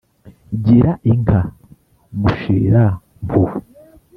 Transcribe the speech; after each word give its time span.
Gira 0.65 0.91
inka 1.11 1.39
Mushira-mpuhwe 2.19 3.57